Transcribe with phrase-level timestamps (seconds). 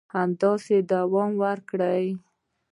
[0.15, 2.05] همداسې دوام وکړي